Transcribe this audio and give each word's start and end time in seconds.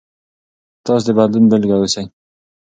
تاسو 0.85 1.05
د 1.07 1.09
بدلون 1.17 1.45
بیلګه 1.51 1.75
اوسئ. 1.77 2.05